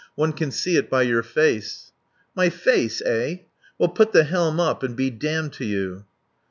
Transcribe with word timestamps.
"One 0.15 0.33
can 0.33 0.49
see 0.49 0.77
it 0.77 0.89
by 0.89 1.03
your 1.03 1.21
face." 1.21 1.91
"My 2.33 2.49
face, 2.49 3.03
eh?... 3.03 3.35
Well, 3.77 3.89
put 3.89 4.07
up 4.07 4.13
the 4.13 4.23
helm 4.23 4.59
and 4.59 4.95
be 4.95 5.11
damned 5.11 5.53
to 5.53 5.63
you." 5.65 6.05